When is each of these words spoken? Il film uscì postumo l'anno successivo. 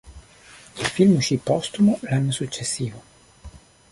Il 0.79 0.85
film 0.87 1.17
uscì 1.17 1.37
postumo 1.37 1.99
l'anno 2.01 2.31
successivo. 2.31 3.03